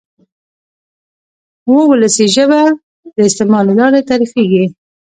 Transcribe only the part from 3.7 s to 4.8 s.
لارې تعریفېږي.